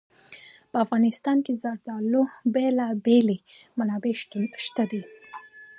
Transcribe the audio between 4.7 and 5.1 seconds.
دي.